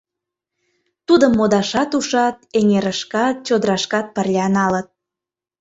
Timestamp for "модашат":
1.39-1.91